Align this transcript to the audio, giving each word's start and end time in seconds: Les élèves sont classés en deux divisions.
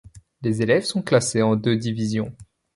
Les 0.41 0.63
élèves 0.63 0.85
sont 0.85 1.03
classés 1.03 1.43
en 1.43 1.55
deux 1.55 1.77
divisions. 1.77 2.35